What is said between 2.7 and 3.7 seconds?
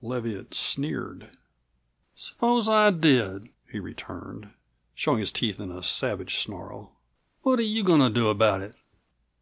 did?"